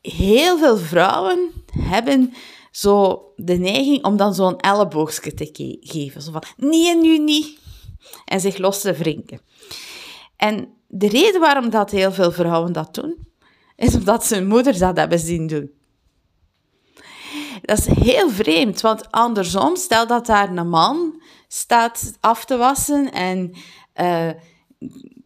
heel 0.00 0.58
veel 0.58 0.76
vrouwen 0.76 1.50
hebben 1.78 2.34
zo 2.70 3.22
de 3.36 3.56
neiging 3.56 4.04
om 4.04 4.16
dan 4.16 4.34
zo'n 4.34 4.58
elleboogje 4.58 5.34
te 5.34 5.78
geven. 5.80 6.22
Zo 6.22 6.32
van, 6.32 6.44
nee, 6.56 6.96
nu 6.96 7.18
niet. 7.18 7.58
En 8.24 8.40
zich 8.40 8.58
los 8.58 8.80
te 8.80 8.92
wrinken. 8.92 9.40
En 10.36 10.68
de 10.88 11.08
reden 11.08 11.40
waarom 11.40 11.70
dat 11.70 11.90
heel 11.90 12.12
veel 12.12 12.32
vrouwen 12.32 12.72
dat 12.72 12.94
doen, 12.94 13.26
is 13.76 13.94
omdat 13.94 14.24
ze 14.24 14.34
hun 14.34 14.46
moeder 14.46 14.78
dat 14.78 14.96
hebben 14.96 15.18
zien 15.18 15.46
doen. 15.46 15.70
Dat 17.64 17.78
is 17.78 17.86
heel 17.86 18.30
vreemd, 18.30 18.80
want 18.80 19.10
andersom, 19.10 19.76
stel 19.76 20.06
dat 20.06 20.26
daar 20.26 20.56
een 20.56 20.68
man 20.68 21.22
staat 21.48 22.16
af 22.20 22.44
te 22.44 22.56
wassen 22.56 23.12
en 23.12 23.54
uh, 23.96 24.30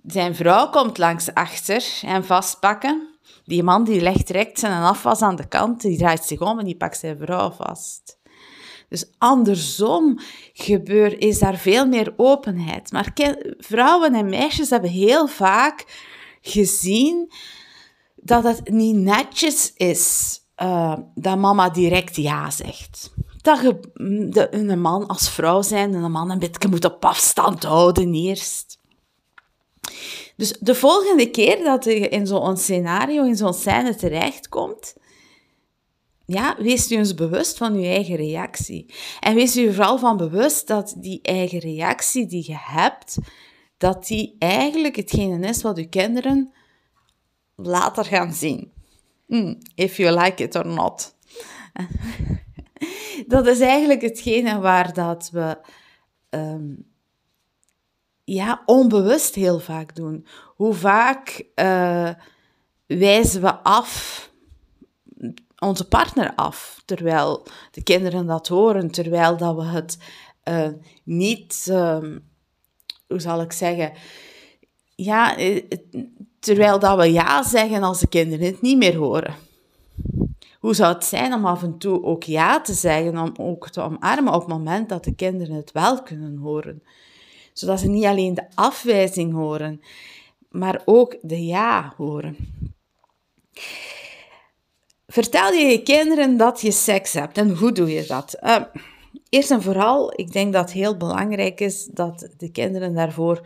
zijn 0.07 0.35
vrouw 0.35 0.71
komt 0.71 0.99
langs 0.99 1.35
achter 1.35 1.85
en 2.03 2.25
vastpakken. 2.25 3.19
Die 3.45 3.63
man 3.63 3.85
die 3.85 4.01
legt 4.01 4.27
direct 4.27 4.59
zijn 4.59 4.83
afwas 4.83 5.23
aan 5.23 5.37
de 5.37 5.49
kant, 5.49 5.81
die 5.81 5.99
draait 5.99 6.25
zich 6.25 6.41
om 6.41 6.59
en 6.59 6.65
die 6.65 6.77
pakt 6.77 6.99
zijn 6.99 7.19
vrouw 7.19 7.51
vast. 7.51 8.19
Dus 8.89 9.11
andersom 9.19 10.19
gebeur, 10.53 11.21
is 11.21 11.39
daar 11.39 11.57
veel 11.57 11.87
meer 11.87 12.15
openheid. 12.17 12.93
Maar 12.93 13.13
vrouwen 13.59 14.15
en 14.15 14.29
meisjes 14.29 14.71
hebben 14.71 14.91
heel 14.91 15.27
vaak 15.27 15.85
gezien 16.41 17.33
dat 18.15 18.45
het 18.45 18.69
niet 18.71 18.97
netjes 18.97 19.73
is 19.75 20.37
uh, 20.63 20.97
dat 21.15 21.39
mama 21.39 21.71
direct 21.71 22.17
ja 22.17 22.51
zegt. 22.51 23.11
Dat 23.43 23.61
je 23.61 23.81
de, 24.31 24.55
een 24.55 24.81
man 24.81 25.07
als 25.07 25.31
vrouw 25.31 25.63
zijn 25.63 25.95
en 25.95 26.03
een 26.03 26.11
man 26.11 26.31
een 26.31 26.39
beetje 26.39 26.69
moet 26.69 26.85
op 26.85 27.05
afstand 27.05 27.63
houden 27.63 28.15
eerst. 28.15 28.79
Dus 30.37 30.57
de 30.61 30.75
volgende 30.75 31.31
keer 31.31 31.65
dat 31.65 31.85
je 31.85 32.09
in 32.09 32.27
zo'n 32.27 32.57
scenario, 32.57 33.25
in 33.25 33.37
zo'n 33.37 33.55
scène 33.55 33.95
terechtkomt, 33.95 34.95
ja, 36.27 36.57
wees 36.59 36.91
u 36.91 36.97
eens 36.97 37.15
bewust 37.15 37.57
van 37.57 37.75
uw 37.75 37.83
eigen 37.83 38.17
reactie. 38.17 38.95
En 39.21 39.35
wees 39.35 39.57
u 39.57 39.75
vooral 39.75 39.99
van 39.99 40.17
bewust 40.17 40.67
dat 40.67 40.95
die 40.97 41.19
eigen 41.23 41.59
reactie 41.59 42.27
die 42.27 42.45
je 42.47 42.59
hebt, 42.59 43.17
dat 43.79 44.07
die 44.07 44.37
eigenlijk 44.39 44.97
hetgene 44.97 45.49
is 45.49 45.63
wat 45.63 45.79
uw 45.79 45.89
kinderen 45.89 46.53
later 47.55 48.05
gaan 48.05 48.33
zien. 48.33 48.73
Hmm, 49.29 49.55
if 49.75 49.97
you 49.97 50.11
like 50.11 50.43
it 50.43 50.57
or 50.57 50.67
not. 50.67 51.15
dat 53.27 53.47
is 53.47 53.61
eigenlijk 53.61 54.01
hetgene 54.01 54.59
waar 54.59 54.93
dat 54.93 55.31
we 55.33 55.59
ehm, 56.29 56.75
ja, 58.25 58.63
onbewust 58.65 59.35
heel 59.35 59.61
vaak 59.61 59.95
doen. 59.95 60.27
Hoe 60.57 60.75
vaak 60.75 61.45
uh, 61.55 62.11
wijzen 62.87 63.41
we 63.41 63.55
af 63.63 64.27
onze 65.59 65.89
partner 65.89 66.35
af, 66.35 66.83
terwijl 66.85 67.47
de 67.71 67.83
kinderen 67.83 68.27
dat 68.27 68.49
horen, 68.49 68.91
terwijl 68.91 69.37
dat 69.37 69.57
we 69.57 69.65
het 69.65 69.99
uh, 70.45 70.69
niet, 71.05 71.67
uh, 71.71 71.99
hoe 73.07 73.21
zal 73.21 73.41
ik 73.41 73.53
zeggen, 73.53 73.93
ja, 75.01 75.37
eh, 75.37 75.63
terwijl 76.39 76.79
dat 76.79 76.97
we 76.97 77.13
ja 77.13 77.43
zeggen 77.43 77.83
als 77.83 78.01
de 78.01 78.07
kinderen 78.07 78.47
het 78.47 78.61
niet 78.61 78.77
meer 78.77 78.97
horen. 78.97 79.35
Hoe 80.61 80.75
zou 80.75 80.95
het 80.95 81.05
zijn 81.05 81.33
om 81.35 81.47
af 81.47 81.63
en 81.63 81.79
toe 81.79 82.05
ook 82.05 82.23
ja 82.23 82.61
te 82.61 82.73
zeggen, 82.73 83.19
om 83.19 83.33
ook 83.37 83.69
te 83.69 83.81
omarmen 83.81 84.35
op 84.35 84.41
het 84.41 84.49
moment 84.49 84.89
dat 84.89 85.05
de 85.05 85.15
kinderen 85.15 85.57
het 85.57 85.73
wel 85.73 86.03
kunnen 86.03 86.37
horen? 86.37 86.83
Zodat 87.53 87.81
ze 87.81 87.89
niet 87.89 88.05
alleen 88.05 88.35
de 88.35 88.47
afwijzing 88.55 89.33
horen, 89.33 89.81
maar 90.51 90.83
ook 90.85 91.17
de 91.21 91.45
ja 91.45 91.95
horen. 91.97 92.37
Vertel 95.07 95.53
je 95.53 95.65
je 95.65 95.83
kinderen 95.83 96.37
dat 96.37 96.61
je 96.61 96.71
seks 96.71 97.13
hebt 97.13 97.39
en 97.39 97.57
hoe 97.57 97.73
doe 97.73 97.91
je 97.93 98.07
dat? 98.07 98.39
Uh, 98.43 98.63
eerst 99.29 99.51
en 99.51 99.63
vooral, 99.63 100.13
ik 100.17 100.33
denk 100.33 100.53
dat 100.53 100.63
het 100.63 100.73
heel 100.73 100.97
belangrijk 100.97 101.61
is 101.61 101.85
dat 101.85 102.29
de 102.37 102.51
kinderen 102.51 102.95
daarvoor 102.95 103.41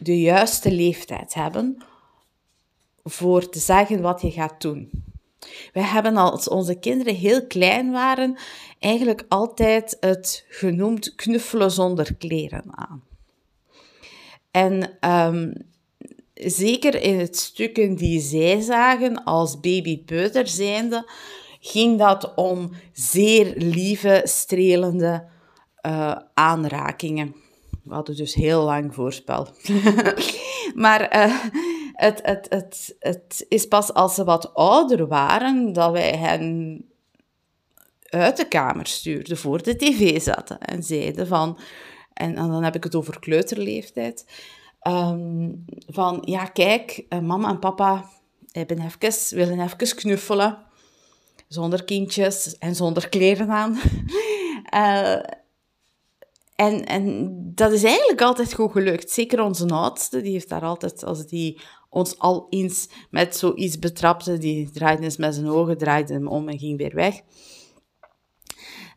de 0.00 0.20
juiste 0.20 0.72
leeftijd 0.72 1.34
hebben 1.34 1.82
voor 3.04 3.48
te 3.48 3.58
zeggen 3.58 4.00
wat 4.00 4.20
je 4.20 4.30
gaat 4.30 4.60
doen. 4.60 4.90
Wij 5.72 5.82
hebben 5.82 6.16
als 6.16 6.48
onze 6.48 6.78
kinderen 6.78 7.14
heel 7.14 7.46
klein 7.46 7.90
waren, 7.90 8.38
eigenlijk 8.78 9.24
altijd 9.28 9.96
het 10.00 10.44
genoemd 10.48 11.14
knuffelen 11.14 11.70
zonder 11.70 12.14
kleren 12.14 12.64
aan. 12.70 13.02
En 14.50 14.98
um, 15.10 15.52
zeker 16.34 17.02
in 17.02 17.18
het 17.18 17.36
stukken 17.36 17.94
die 17.94 18.20
zij 18.20 18.60
zagen 18.60 19.24
als 19.24 19.60
babypeuter 19.60 20.48
zijnde, 20.48 21.10
ging 21.60 21.98
dat 21.98 22.34
om 22.34 22.70
zeer 22.92 23.52
lieve, 23.56 24.20
strelende 24.24 25.28
uh, 25.86 26.16
aanrakingen. 26.34 27.34
We 27.82 27.94
hadden 27.94 28.16
dus 28.16 28.34
heel 28.34 28.62
lang 28.62 28.94
voorspel. 28.94 29.48
maar 30.74 31.16
uh, 31.16 31.44
het, 31.92 32.20
het, 32.22 32.46
het, 32.48 32.96
het 32.98 33.46
is 33.48 33.68
pas 33.68 33.92
als 33.92 34.14
ze 34.14 34.24
wat 34.24 34.54
ouder 34.54 35.06
waren 35.06 35.72
dat 35.72 35.92
wij 35.92 36.16
hen 36.16 36.84
uit 38.08 38.36
de 38.36 38.48
kamer 38.48 38.86
stuurden, 38.86 39.36
voor 39.36 39.62
de 39.62 39.76
tv 39.76 40.22
zaten 40.22 40.60
en 40.60 40.82
zeiden 40.82 41.26
van... 41.26 41.58
En, 42.12 42.34
dan 42.34 42.62
heb 42.64 42.74
ik 42.74 42.84
het 42.84 42.94
over 42.94 43.18
kleuterleeftijd 43.18 44.24
Ehm, 44.80 45.48
van, 45.86 46.22
ja, 46.24 46.44
kijk, 46.44 47.04
eh, 47.08 47.18
mama 47.18 47.48
en 47.48 47.58
papa 47.58 48.10
hebben 48.52 48.80
even, 48.80 49.36
willen 49.36 49.60
even 49.60 49.96
knuffelen. 49.96 50.58
Zonder 51.48 51.84
kindjes 51.84 52.58
en 52.58 52.74
zonder 52.74 53.08
kleren 53.08 53.50
aan. 53.50 53.80
Uh, 54.74 55.16
en, 56.60 56.84
en 56.84 57.30
dat 57.54 57.72
is 57.72 57.84
eigenlijk 57.84 58.22
altijd 58.22 58.54
goed 58.54 58.72
gelukt. 58.72 59.10
Zeker 59.10 59.42
onze 59.42 59.66
oudste, 59.66 60.20
die 60.20 60.32
heeft 60.32 60.48
daar 60.48 60.62
altijd, 60.62 61.04
als 61.04 61.26
die 61.26 61.60
ons 61.88 62.18
al 62.18 62.46
eens 62.50 62.88
met 63.10 63.36
zoiets 63.36 63.78
betrapte, 63.78 64.38
die 64.38 64.70
draaide 64.70 65.02
eens 65.02 65.16
met 65.16 65.34
zijn 65.34 65.48
ogen, 65.48 65.78
draaide 65.78 66.12
hem 66.12 66.28
om 66.28 66.48
en 66.48 66.58
ging 66.58 66.78
weer 66.78 66.94
weg. 66.94 67.20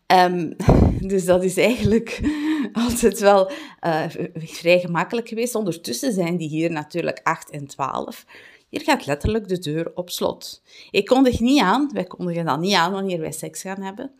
Um, 0.08 0.55
dus 1.12 1.25
dat 1.25 1.43
is 1.43 1.58
eigenlijk 1.58 2.22
altijd 2.88 3.20
wel 3.20 3.51
uh, 3.82 4.05
vrij 4.36 4.79
gemakkelijk 4.79 5.27
geweest. 5.27 5.55
Ondertussen 5.55 6.13
zijn 6.13 6.38
die 6.38 6.50
hier 6.50 6.72
natuurlijk 6.72 7.20
8 7.24 7.50
en 7.50 7.67
12. 7.67 8.25
Hier 8.70 8.82
gaat 8.82 9.05
letterlijk 9.05 9.48
de 9.48 9.60
deur 9.60 9.91
op 9.96 10.10
slot. 10.10 10.62
Ik 10.91 11.05
kondig 11.05 11.39
niet 11.39 11.62
aan, 11.62 11.89
wij 11.93 12.03
kondigen 12.03 12.46
dan 12.46 12.60
niet 12.60 12.74
aan 12.74 12.91
wanneer 12.91 13.20
wij 13.20 13.32
seks 13.32 13.62
gaan 13.62 13.82
hebben. 13.82 14.12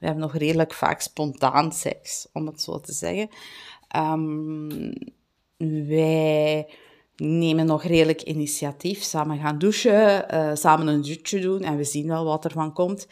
We 0.00 0.06
hebben 0.06 0.22
nog 0.22 0.36
redelijk 0.36 0.72
vaak 0.72 1.00
spontaan 1.00 1.72
seks, 1.72 2.28
om 2.32 2.46
het 2.46 2.60
zo 2.62 2.80
te 2.80 2.92
zeggen. 2.92 3.28
Um, 3.96 4.92
wij 5.86 6.68
nemen 7.16 7.66
nog 7.66 7.82
redelijk 7.82 8.22
initiatief, 8.22 9.02
samen 9.02 9.38
gaan 9.38 9.58
douchen, 9.58 10.34
uh, 10.34 10.54
samen 10.54 10.86
een 10.86 11.02
dutje 11.02 11.40
doen 11.40 11.62
en 11.62 11.76
we 11.76 11.84
zien 11.84 12.06
wel 12.06 12.24
wat 12.24 12.44
er 12.44 12.52
van 12.52 12.72
komt. 12.72 13.06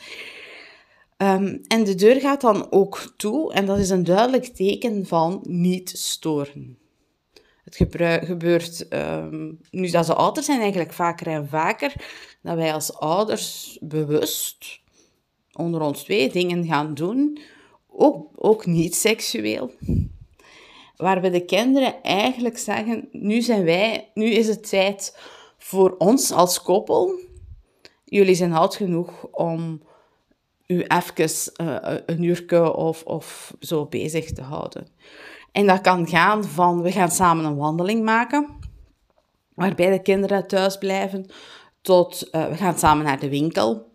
Um, 1.17 1.61
en 1.67 1.85
de 1.85 1.95
deur 1.95 2.21
gaat 2.21 2.41
dan 2.41 2.73
ook 2.73 3.13
toe 3.17 3.53
en 3.53 3.67
dat 3.67 3.79
is 3.79 3.91
een 3.91 4.05
duidelijk 4.05 4.45
teken 4.45 5.07
van 5.07 5.41
niet 5.43 5.91
storen. 5.91 6.79
Het 7.65 7.77
gebeurt 8.25 8.93
um, 8.93 9.61
nu 9.71 9.91
dat 9.91 10.07
ze 10.07 10.15
ouder 10.15 10.43
zijn 10.43 10.61
eigenlijk 10.61 10.93
vaker 10.93 11.27
en 11.27 11.49
vaker 11.49 11.93
dat 12.43 12.57
wij 12.57 12.73
als 12.73 12.95
ouders 12.95 13.79
bewust 13.81 14.81
onder 15.59 15.81
ons 15.81 16.03
twee 16.03 16.31
dingen 16.31 16.67
gaan 16.67 16.95
doen, 16.95 17.39
ook, 17.89 18.29
ook 18.35 18.67
niet 18.67 18.95
seksueel. 18.95 19.71
Waar 20.97 21.21
we 21.21 21.31
de 21.31 21.45
kinderen 21.45 22.03
eigenlijk 22.03 22.59
zeggen, 22.59 23.09
nu 23.13 23.41
zijn 23.41 23.65
wij, 23.65 24.11
nu 24.15 24.25
is 24.25 24.49
het 24.49 24.69
tijd 24.69 25.19
voor 25.59 25.95
ons 25.99 26.33
als 26.33 26.63
koppel. 26.63 27.19
Jullie 28.05 28.35
zijn 28.35 28.53
oud 28.53 28.77
genoeg 28.77 29.27
om 29.31 29.83
u 30.67 30.85
even 30.89 31.53
uh, 31.61 31.77
een 32.07 32.23
uurtje 32.23 32.75
of, 32.75 33.03
of 33.03 33.55
zo 33.61 33.87
bezig 33.87 34.33
te 34.33 34.43
houden. 34.43 34.87
En 35.53 35.67
dat 35.67 35.81
kan 35.81 36.09
gaan 36.09 36.45
van, 36.45 36.83
we 36.83 36.93
gaan 36.93 37.11
samen 37.11 37.45
een 37.45 37.57
wandeling 37.57 38.05
maken, 38.05 38.59
waarbij 39.55 39.91
de 39.91 40.03
kinderen 40.03 40.47
thuis 40.47 40.79
blijven, 40.79 41.27
tot 41.81 42.29
uh, 42.33 42.49
we 42.49 42.57
gaan 42.57 42.79
samen 42.79 43.05
naar 43.05 43.21
de 43.21 43.29
winkel, 43.29 43.88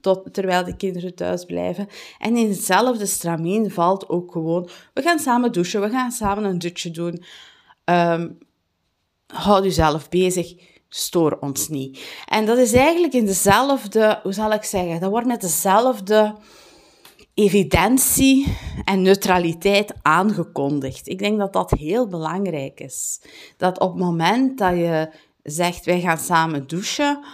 tot, 0.00 0.34
terwijl 0.34 0.64
de 0.64 0.76
kinderen 0.76 1.14
thuis 1.14 1.44
blijven. 1.44 1.88
En 2.18 2.36
in 2.36 2.48
hetzelfde 2.48 3.06
stramien 3.06 3.70
valt 3.70 4.08
ook 4.08 4.32
gewoon, 4.32 4.68
we 4.94 5.02
gaan 5.02 5.18
samen 5.18 5.52
douchen, 5.52 5.80
we 5.80 5.90
gaan 5.90 6.10
samen 6.10 6.44
een 6.44 6.58
dutje 6.58 6.90
doen. 6.90 7.22
Um, 7.84 8.38
houd 9.26 9.64
jezelf 9.64 10.08
bezig, 10.08 10.54
stoor 10.88 11.36
ons 11.40 11.68
niet. 11.68 12.00
En 12.26 12.46
dat 12.46 12.58
is 12.58 12.72
eigenlijk 12.72 13.12
in 13.12 13.26
dezelfde, 13.26 14.20
hoe 14.22 14.32
zal 14.32 14.52
ik 14.52 14.64
zeggen, 14.64 15.00
dat 15.00 15.10
wordt 15.10 15.26
met 15.26 15.40
dezelfde 15.40 16.36
evidentie 17.34 18.56
en 18.84 19.02
neutraliteit 19.02 19.92
aangekondigd. 20.02 21.08
Ik 21.08 21.18
denk 21.18 21.38
dat 21.38 21.52
dat 21.52 21.70
heel 21.70 22.08
belangrijk 22.08 22.80
is. 22.80 23.20
Dat 23.56 23.80
op 23.80 23.90
het 23.90 24.02
moment 24.02 24.58
dat 24.58 24.74
je 24.74 25.10
zegt, 25.42 25.84
wij 25.84 26.00
gaan 26.00 26.18
samen 26.18 26.66
douchen, 26.66 27.24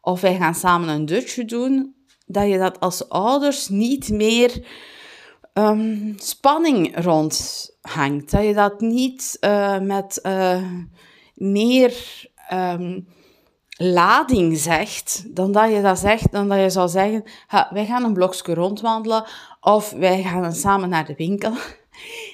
of 0.00 0.20
wij 0.20 0.36
gaan 0.36 0.54
samen 0.54 0.88
een 0.88 1.06
dutje 1.06 1.44
doen, 1.44 1.94
dat 2.28 2.48
je 2.48 2.58
dat 2.58 2.80
als 2.80 3.08
ouders 3.08 3.68
niet 3.68 4.08
meer 4.08 4.66
um, 5.54 6.14
spanning 6.16 7.04
rondhangt. 7.04 8.30
Dat 8.30 8.44
je 8.44 8.54
dat 8.54 8.80
niet 8.80 9.36
uh, 9.40 9.78
met 9.78 10.20
uh, 10.22 10.62
meer 11.34 11.94
um, 12.52 13.06
lading 13.76 14.58
zegt, 14.58 15.34
dan 15.34 15.52
dat 15.52 15.70
je 15.70 15.82
dat 15.82 15.98
zegt, 15.98 16.32
dan 16.32 16.48
dat 16.48 16.58
je 16.58 16.70
zou 16.70 16.88
zeggen, 16.88 17.22
ha, 17.46 17.70
wij 17.72 17.86
gaan 17.86 18.04
een 18.04 18.12
blokje 18.12 18.54
rondwandelen 18.54 19.24
of 19.60 19.90
wij 19.90 20.22
gaan 20.22 20.52
samen 20.52 20.88
naar 20.88 21.06
de 21.06 21.14
winkel. 21.16 21.52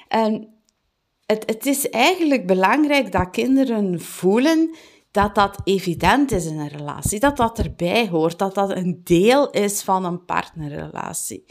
En 0.08 0.48
het, 1.26 1.42
het 1.46 1.66
is 1.66 1.90
eigenlijk 1.90 2.46
belangrijk 2.46 3.12
dat 3.12 3.30
kinderen 3.30 4.00
voelen 4.00 4.74
dat 5.14 5.34
dat 5.34 5.60
evident 5.64 6.32
is 6.32 6.46
in 6.46 6.58
een 6.58 6.68
relatie, 6.68 7.20
dat 7.20 7.36
dat 7.36 7.58
erbij 7.58 8.08
hoort, 8.08 8.38
dat 8.38 8.54
dat 8.54 8.76
een 8.76 9.00
deel 9.04 9.50
is 9.50 9.82
van 9.82 10.04
een 10.04 10.24
partnerrelatie. 10.24 11.44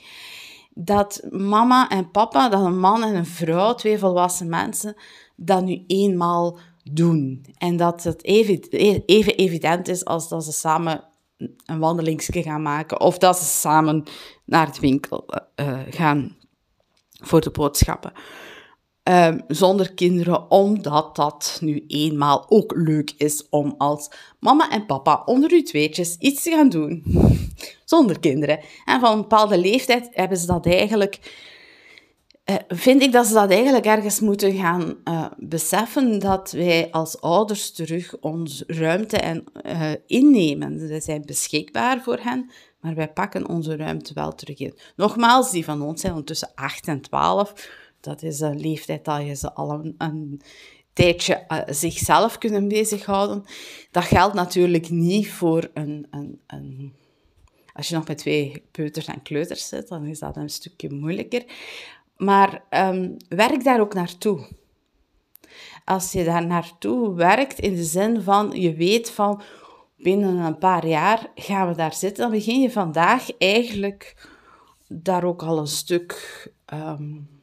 Dat 0.73 1.27
mama 1.29 1.89
en 1.89 2.11
papa, 2.11 2.49
dat 2.49 2.65
een 2.65 2.79
man 2.79 3.03
en 3.03 3.15
een 3.15 3.25
vrouw, 3.25 3.73
twee 3.73 3.97
volwassen 3.99 4.49
mensen, 4.49 4.95
dat 5.35 5.63
nu 5.63 5.83
eenmaal 5.87 6.57
doen. 6.91 7.45
En 7.57 7.77
dat 7.77 8.03
het 8.03 8.23
even, 8.23 8.59
even 9.05 9.35
evident 9.35 9.87
is 9.87 10.05
als 10.05 10.29
dat 10.29 10.43
ze 10.43 10.51
samen 10.51 11.03
een 11.65 11.79
wandelingsje 11.79 12.43
gaan 12.43 12.61
maken 12.61 12.99
of 12.99 13.17
dat 13.17 13.37
ze 13.37 13.45
samen 13.45 14.03
naar 14.45 14.65
het 14.65 14.79
winkel 14.79 15.25
uh, 15.55 15.79
gaan 15.89 16.35
voor 17.21 17.41
de 17.41 17.51
boodschappen. 17.51 18.11
Um, 19.09 19.41
zonder 19.47 19.93
kinderen, 19.93 20.51
omdat 20.51 21.15
dat 21.15 21.57
nu 21.61 21.83
eenmaal 21.87 22.45
ook 22.49 22.73
leuk 22.75 23.13
is 23.17 23.49
om 23.49 23.75
als 23.77 24.09
mama 24.39 24.69
en 24.69 24.85
papa 24.85 25.21
onder 25.25 25.51
uw 25.51 25.63
tweetjes 25.63 26.15
iets 26.19 26.43
te 26.43 26.49
gaan 26.49 26.69
doen. 26.69 27.03
Zonder 27.85 28.19
kinderen. 28.19 28.59
En 28.85 28.99
van 28.99 29.11
een 29.11 29.21
bepaalde 29.21 29.57
leeftijd 29.57 30.09
hebben 30.11 30.37
ze 30.37 30.45
dat 30.45 30.65
eigenlijk, 30.65 31.19
uh, 32.45 32.55
vind 32.67 33.01
ik 33.01 33.11
dat 33.11 33.25
ze 33.25 33.33
dat 33.33 33.51
eigenlijk 33.51 33.85
ergens 33.85 34.19
moeten 34.19 34.53
gaan 34.53 34.95
uh, 35.03 35.25
beseffen, 35.37 36.19
dat 36.19 36.51
wij 36.51 36.91
als 36.91 37.21
ouders 37.21 37.71
terug 37.71 38.15
onze 38.19 38.63
ruimte 38.67 39.17
en, 39.17 39.43
uh, 39.65 39.91
innemen. 40.07 40.87
We 40.87 40.99
zijn 40.99 41.25
beschikbaar 41.25 42.01
voor 42.01 42.19
hen, 42.21 42.51
maar 42.79 42.95
wij 42.95 43.09
pakken 43.09 43.47
onze 43.47 43.75
ruimte 43.75 44.13
wel 44.13 44.35
terug 44.35 44.59
in. 44.59 44.77
Nogmaals, 44.95 45.51
die 45.51 45.65
van 45.65 45.81
ons 45.81 46.01
zijn 46.01 46.23
tussen 46.23 46.51
8 46.55 46.87
en 46.87 47.01
12 47.01 47.81
dat 48.03 48.23
is 48.23 48.39
een 48.39 48.59
leeftijd 48.59 49.05
dat 49.05 49.25
je 49.25 49.35
ze 49.35 49.53
al 49.53 49.93
een, 49.97 50.41
tijdje 50.93 51.45
uh, 51.47 51.59
zichzelf 51.67 52.37
kunnen 52.37 52.67
bezighouden. 52.67 53.43
Dat 53.91 54.03
geldt 54.03 54.33
natuurlijk 54.33 54.89
niet 54.89 55.31
voor 55.31 55.69
een, 55.73 56.07
een, 56.11 56.41
een, 56.47 56.93
Als 57.73 57.87
je 57.87 57.95
nog 57.95 58.07
met 58.07 58.17
twee 58.17 58.63
peuters 58.71 59.05
en 59.05 59.21
kleuters 59.21 59.67
zit, 59.67 59.87
dan 59.87 60.05
is 60.05 60.19
dat 60.19 60.37
een 60.37 60.49
stukje 60.49 60.89
moeilijker. 60.89 61.43
Maar 62.17 62.63
um, 62.69 63.17
werk 63.29 63.63
daar 63.63 63.79
ook 63.79 63.93
naartoe. 63.93 64.47
Als 65.85 66.11
je 66.11 66.23
daar 66.23 66.45
naartoe 66.45 67.13
werkt, 67.13 67.59
in 67.59 67.75
de 67.75 67.83
zin 67.83 68.21
van 68.21 68.51
je 68.51 68.73
weet 68.73 69.09
van 69.09 69.41
binnen 69.97 70.37
een 70.37 70.57
paar 70.57 70.87
jaar 70.87 71.31
gaan 71.35 71.67
we 71.67 71.75
daar 71.75 71.93
zitten, 71.93 72.23
dan 72.23 72.31
begin 72.31 72.61
je 72.61 72.71
vandaag 72.71 73.37
eigenlijk 73.37 74.29
daar 74.87 75.23
ook 75.23 75.43
al 75.43 75.57
een 75.57 75.67
stuk 75.67 76.51
um, 76.73 77.33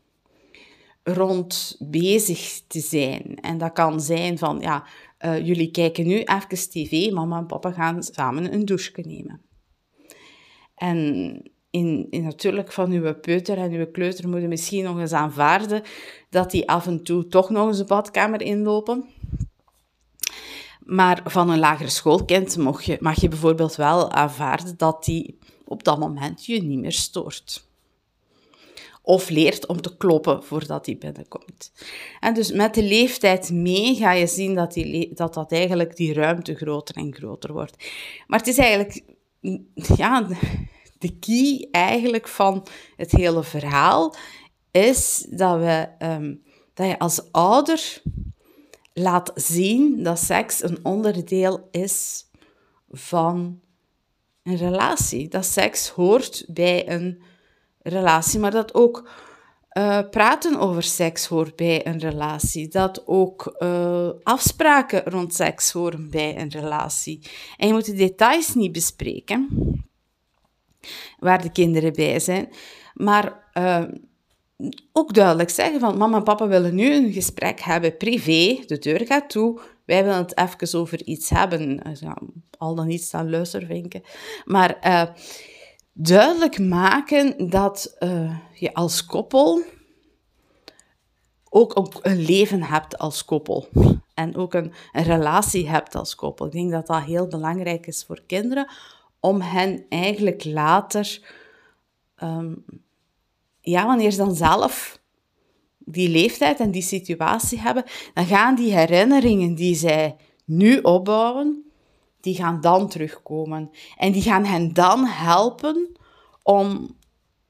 rond 1.15 1.77
bezig 1.79 2.61
te 2.67 2.81
zijn. 2.81 3.37
En 3.41 3.59
dat 3.59 3.73
kan 3.73 4.01
zijn 4.01 4.39
van, 4.39 4.61
ja, 4.61 4.85
uh, 5.21 5.47
jullie 5.47 5.71
kijken 5.71 6.07
nu 6.07 6.19
even 6.19 6.71
tv, 6.71 7.11
mama 7.11 7.39
en 7.39 7.47
papa 7.47 7.71
gaan 7.71 8.03
samen 8.03 8.53
een 8.53 8.65
douche 8.65 9.01
nemen. 9.01 9.41
En 10.75 10.97
in, 11.71 12.07
in 12.11 12.23
natuurlijk 12.23 12.73
van 12.73 12.91
uw 12.91 13.15
peuter 13.15 13.59
en 13.59 13.73
uw 13.73 13.91
kleuter 13.91 14.29
moeten 14.29 14.49
misschien 14.49 14.85
nog 14.85 14.99
eens 14.99 15.13
aanvaarden 15.13 15.83
dat 16.31 16.51
die 16.51 16.69
af 16.69 16.87
en 16.87 17.03
toe 17.03 17.27
toch 17.27 17.51
nog 17.51 17.69
eens 17.69 17.79
de 17.79 17.85
badkamer 17.85 18.43
inlopen. 18.43 19.09
Maar 20.85 21.21
van 21.25 21.51
een 21.51 21.59
lagere 21.59 21.89
schoolkind 21.89 22.57
mag 22.57 22.83
je, 22.83 22.97
mag 23.01 23.21
je 23.21 23.29
bijvoorbeeld 23.29 23.77
wel 23.77 24.11
aanvaarden 24.11 24.77
dat 24.77 25.05
die 25.05 25.39
op 25.65 25.85
dat 25.85 25.99
moment 25.99 26.47
je 26.47 26.63
niet 26.63 26.79
meer 26.79 26.93
stoort 26.93 27.69
of 29.11 29.29
leert 29.29 29.67
om 29.67 29.81
te 29.81 29.97
kloppen 29.97 30.45
voordat 30.45 30.87
hij 30.87 30.99
binnenkomt. 30.99 31.73
En 32.21 32.35
dus 32.35 32.53
met 32.53 32.75
de 32.75 32.83
leeftijd 32.83 33.51
mee 33.51 33.95
ga 33.95 34.13
je 34.13 34.27
zien 34.27 34.55
dat, 34.55 34.73
die, 34.73 35.15
dat, 35.15 35.35
dat 35.35 35.53
eigenlijk 35.53 35.97
die 35.97 36.13
ruimte 36.13 36.55
groter 36.55 36.97
en 36.97 37.15
groter 37.15 37.53
wordt. 37.53 37.85
Maar 38.27 38.39
het 38.39 38.49
is 38.49 38.59
eigenlijk 38.59 39.03
ja, 39.97 40.29
de 40.99 41.19
key 41.19 41.69
eigenlijk 41.71 42.29
van 42.29 42.67
het 42.97 43.11
hele 43.11 43.45
verhaal 43.45 44.15
is 44.71 45.27
dat, 45.31 45.59
we, 45.59 45.89
ehm, 45.99 46.35
dat 46.75 46.87
je 46.87 46.99
als 46.99 47.33
ouder 47.33 48.03
laat 48.93 49.33
zien 49.35 50.03
dat 50.03 50.19
seks 50.19 50.63
een 50.63 50.79
onderdeel 50.83 51.69
is 51.71 52.27
van 52.91 53.61
een 54.43 54.57
relatie. 54.57 55.29
Dat 55.29 55.45
seks 55.45 55.89
hoort 55.89 56.45
bij 56.49 56.89
een 56.89 57.23
relatie, 57.91 58.39
maar 58.39 58.51
dat 58.51 58.75
ook 58.75 59.09
uh, 59.73 59.99
praten 60.11 60.59
over 60.59 60.83
seks 60.83 61.27
hoort 61.27 61.57
bij 61.57 61.87
een 61.87 61.99
relatie. 61.99 62.69
Dat 62.69 63.07
ook 63.07 63.57
uh, 63.59 64.11
afspraken 64.23 65.03
rond 65.05 65.35
seks 65.35 65.73
horen 65.73 66.11
bij 66.11 66.41
een 66.41 66.51
relatie. 66.51 67.21
En 67.57 67.67
je 67.67 67.73
moet 67.73 67.85
de 67.85 67.95
details 67.95 68.55
niet 68.55 68.73
bespreken, 68.73 69.49
waar 71.19 71.43
de 71.43 71.53
kinderen 71.53 71.93
bij 71.93 72.21
zijn. 72.21 72.49
Maar 72.95 73.51
uh, 73.55 73.85
ook 74.93 75.15
duidelijk 75.15 75.51
zeggen 75.51 75.81
van 75.81 75.99
mama 75.99 76.17
en 76.17 76.23
papa 76.23 76.49
willen 76.49 76.75
nu 76.75 76.95
een 76.95 77.13
gesprek 77.13 77.61
hebben 77.61 77.97
privé, 77.97 78.63
de 78.67 78.79
deur 78.79 79.07
gaat 79.07 79.31
toe, 79.31 79.61
wij 79.85 80.05
willen 80.05 80.19
het 80.19 80.39
even 80.39 80.79
over 80.79 81.03
iets 81.05 81.31
hebben. 81.31 81.83
Al 82.59 82.75
dan 82.75 82.87
niet 82.87 83.03
staan 83.03 83.31
luistervinken. 83.31 84.03
Maar 84.45 84.79
duidelijk 86.03 86.59
maken 86.59 87.51
dat 87.51 87.97
uh, 87.99 88.37
je 88.55 88.75
als 88.75 89.07
koppel 89.07 89.63
ook 91.49 91.99
een 92.03 92.21
leven 92.21 92.63
hebt 92.63 92.99
als 92.99 93.25
koppel. 93.25 93.69
En 94.15 94.37
ook 94.37 94.55
een, 94.55 94.73
relatie 94.93 95.69
hebt 95.69 95.95
als 95.95 96.15
koppel. 96.15 96.47
Ik 96.47 96.53
denk 96.53 96.71
dat 96.71 96.87
dat 96.87 97.03
heel 97.03 97.27
belangrijk 97.27 97.87
is 97.87 98.05
voor 98.05 98.23
kinderen, 98.27 98.69
om 99.21 99.41
hen 99.41 99.85
eigenlijk 99.89 100.45
later, 100.45 101.35
um, 102.23 102.65
ja, 103.61 103.87
wanneer 103.87 104.11
ze 104.11 104.19
dan 104.19 104.35
zelf 104.35 105.01
die 105.79 106.09
leeftijd 106.09 106.61
en 106.61 106.71
die 106.71 106.83
situatie 106.83 107.61
hebben, 107.61 107.85
dan 108.15 108.27
gaan 108.27 108.55
die 108.55 108.73
herinneringen 108.73 109.55
die 109.55 109.75
zij 109.75 110.17
nu 110.45 110.79
opbouwen, 110.79 111.70
die 112.21 112.35
gaan 112.35 112.61
dan 112.61 112.89
terugkomen. 112.89 113.71
En 113.97 114.13
die 114.13 114.23
gaan 114.23 114.45
hen 114.45 114.73
dan 114.73 115.07
helpen 115.07 115.97
om 116.43 116.97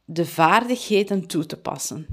de 0.04 0.26
vaardigheden 0.26 1.26
toe 1.26 1.46
te 1.46 1.56
passen. 1.56 2.06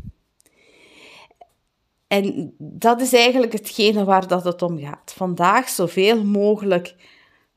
En 2.07 2.53
dat 2.57 3.01
is 3.01 3.13
eigenlijk 3.13 3.53
hetgene 3.53 4.03
waar 4.03 4.27
dat 4.27 4.43
het 4.43 4.61
om 4.61 4.79
gaat. 4.79 5.13
Vandaag 5.15 5.69
zoveel 5.69 6.23
mogelijk 6.23 6.95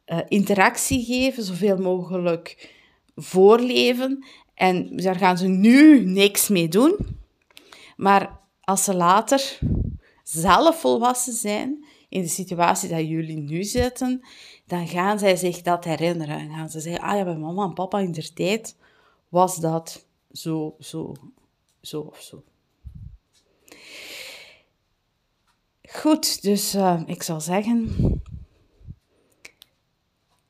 uh, 0.07 0.19
interactie 0.29 1.05
geven, 1.05 1.43
zoveel 1.43 1.79
mogelijk 1.79 2.75
voorleven. 3.15 4.25
En 4.55 4.97
daar 4.97 5.17
gaan 5.17 5.39
ze 5.39 5.47
nu 5.47 6.05
niks 6.05 6.49
mee 6.49 6.69
doen. 6.69 6.97
Maar 7.97 8.39
als 8.61 8.85
ze 8.85 8.95
later 8.95 9.59
zelf 10.23 10.81
volwassen 10.81 11.33
zijn, 11.33 11.85
in 12.09 12.23
de 12.23 12.29
situatie 12.29 12.89
dat 12.89 13.09
jullie 13.09 13.37
nu 13.37 13.65
zitten, 13.65 14.21
dan 14.71 14.89
gaan 14.89 15.19
zij 15.19 15.37
zich 15.37 15.63
dat 15.63 15.85
herinneren. 15.85 16.39
En 16.39 16.51
gaan 16.51 16.71
ze 16.71 16.81
zeggen, 16.81 17.03
ah 17.03 17.17
ja, 17.17 17.25
bij 17.25 17.37
mama 17.37 17.65
en 17.65 17.75
papa 17.75 17.99
in 17.99 18.13
der 18.13 18.33
tijd 18.33 18.77
was 19.29 19.57
dat 19.57 20.07
zo, 20.33 20.77
zo, 20.79 21.15
zo 21.81 22.01
of 22.01 22.21
zo. 22.21 22.45
Goed, 25.83 26.43
dus 26.43 26.75
uh, 26.75 27.03
ik 27.07 27.23
zal 27.23 27.41
zeggen, 27.41 28.23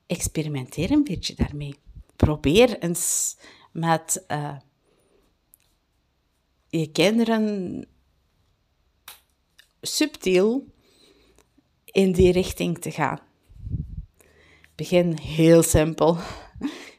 experimenteer 0.07 0.91
een 0.91 1.05
beetje 1.05 1.35
daarmee. 1.35 1.75
Probeer 2.17 2.79
eens 2.79 3.37
met 3.73 4.25
uh, 4.29 4.57
je 6.69 6.91
kinderen 6.91 7.87
subtiel 9.81 10.67
in 11.85 12.13
die 12.13 12.33
richting 12.33 12.79
te 12.79 12.91
gaan. 12.91 13.29
Begin 14.81 15.19
heel 15.19 15.63
simpel. 15.63 16.17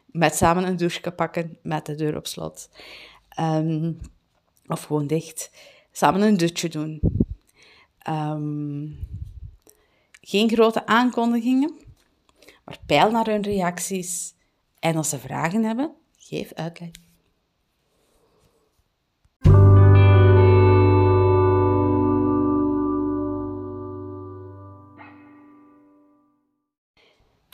Met 0.05 0.35
samen 0.35 0.63
een 0.67 0.77
douche 0.77 1.11
pakken 1.11 1.57
met 1.61 1.85
de 1.85 1.95
deur 1.95 2.15
op 2.15 2.27
slot. 2.27 2.69
Um, 3.39 3.99
of 4.67 4.83
gewoon 4.83 5.07
dicht. 5.07 5.51
Samen 5.91 6.21
een 6.21 6.37
dutje 6.37 6.69
doen. 6.69 7.01
Um, 8.09 8.99
geen 10.21 10.49
grote 10.49 10.85
aankondigingen, 10.85 11.73
maar 12.65 12.77
peil 12.85 13.11
naar 13.11 13.25
hun 13.25 13.41
reacties. 13.41 14.33
En 14.79 14.95
als 14.95 15.09
ze 15.09 15.19
vragen 15.19 15.63
hebben, 15.63 15.93
geef 16.17 16.53
uitleg. 16.53 16.89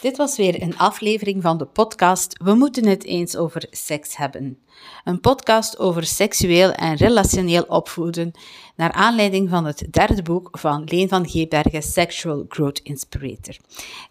Dit 0.07 0.17
was 0.17 0.37
weer 0.37 0.61
een 0.61 0.77
aflevering 0.77 1.41
van 1.41 1.57
de 1.57 1.65
podcast 1.65 2.37
We 2.43 2.53
moeten 2.53 2.85
het 2.85 3.03
eens 3.03 3.35
over 3.35 3.67
seks 3.71 4.17
hebben. 4.17 4.59
Een 5.03 5.19
podcast 5.19 5.79
over 5.79 6.03
seksueel 6.03 6.71
en 6.71 6.95
relationeel 6.95 7.63
opvoeden, 7.63 8.31
naar 8.75 8.91
aanleiding 8.91 9.49
van 9.49 9.65
het 9.65 9.87
derde 9.91 10.21
boek 10.21 10.49
van 10.51 10.83
Leen 10.83 11.09
van 11.09 11.29
Geebergen, 11.29 11.81
Sexual 11.81 12.45
Growth 12.49 12.79
Inspirator. 12.79 13.55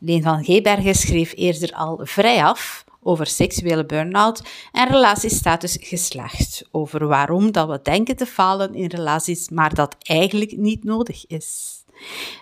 Leen 0.01 0.23
van 0.23 0.45
Geebergen 0.45 0.95
schreef 0.95 1.33
eerder 1.37 1.73
al 1.73 2.01
vrij 2.03 2.45
af 2.45 2.85
over 3.03 3.27
seksuele 3.27 3.87
burn-out 3.87 4.43
en 4.73 4.89
relatiestatus 4.89 5.77
geslacht, 5.81 6.69
over 6.71 7.07
waarom 7.07 7.53
dat 7.53 7.69
we 7.69 7.81
denken 7.83 8.17
te 8.17 8.27
falen 8.27 8.75
in 8.75 8.87
relaties, 8.87 9.49
maar 9.49 9.75
dat 9.75 9.97
eigenlijk 9.99 10.57
niet 10.57 10.85
nodig 10.85 11.27
is. 11.27 11.75